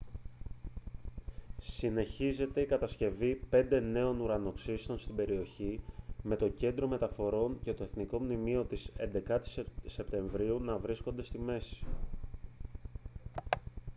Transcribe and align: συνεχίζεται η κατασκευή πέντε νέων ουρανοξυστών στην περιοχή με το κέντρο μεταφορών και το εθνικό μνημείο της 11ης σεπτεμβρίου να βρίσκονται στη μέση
συνεχίζεται 1.61 2.61
η 2.61 2.65
κατασκευή 2.65 3.35
πέντε 3.49 3.79
νέων 3.79 4.19
ουρανοξυστών 4.19 4.97
στην 4.99 5.15
περιοχή 5.15 5.79
με 6.23 6.35
το 6.35 6.49
κέντρο 6.49 6.87
μεταφορών 6.87 7.59
και 7.63 7.73
το 7.73 7.83
εθνικό 7.83 8.19
μνημείο 8.19 8.63
της 8.63 8.91
11ης 9.27 9.63
σεπτεμβρίου 9.85 10.59
να 10.59 10.77
βρίσκονται 10.77 11.23
στη 11.23 11.39
μέση 11.39 11.83